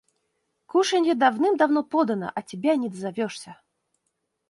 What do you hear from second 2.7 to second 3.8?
не дозовешься».